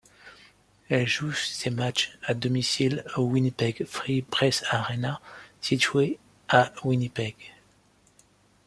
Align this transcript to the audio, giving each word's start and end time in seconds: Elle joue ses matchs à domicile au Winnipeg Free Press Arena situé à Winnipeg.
Elle 0.89 1.05
joue 1.07 1.31
ses 1.31 1.69
matchs 1.69 2.17
à 2.23 2.33
domicile 2.33 3.05
au 3.17 3.21
Winnipeg 3.21 3.85
Free 3.85 4.23
Press 4.23 4.63
Arena 4.71 5.21
situé 5.61 6.17
à 6.49 6.73
Winnipeg. 6.83 7.35